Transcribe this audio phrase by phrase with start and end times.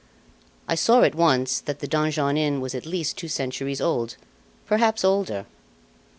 [0.67, 4.17] I saw at once that the Donjon Inn was at least two centuries old
[4.65, 5.45] perhaps older.